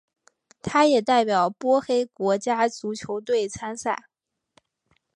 [0.63, 4.05] 他也代表波黑国家足球队参赛。